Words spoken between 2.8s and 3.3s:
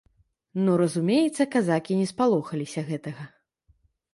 гэтага.